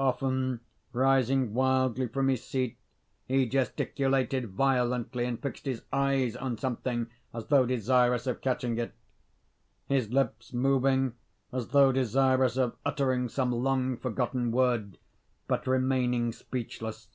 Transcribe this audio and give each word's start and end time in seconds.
Often, 0.00 0.62
rising 0.92 1.54
wildly 1.54 2.08
from 2.08 2.26
his 2.26 2.42
seat, 2.42 2.76
he 3.24 3.46
gesticulated 3.46 4.50
violently 4.50 5.24
and 5.24 5.40
fixed 5.40 5.64
his 5.64 5.82
eyes 5.92 6.34
on 6.34 6.58
something 6.58 7.06
as 7.32 7.46
though 7.46 7.64
desirous 7.66 8.26
of 8.26 8.40
catching 8.40 8.76
it: 8.78 8.92
his 9.86 10.10
lips 10.10 10.52
moving 10.52 11.14
as 11.52 11.68
though 11.68 11.92
desirous 11.92 12.56
of 12.56 12.74
uttering 12.84 13.28
some 13.28 13.52
long 13.52 13.96
forgotten 13.96 14.50
word, 14.50 14.98
but 15.46 15.68
remaining 15.68 16.32
speechless. 16.32 17.06